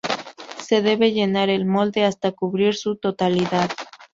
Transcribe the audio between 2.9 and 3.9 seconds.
totalidad.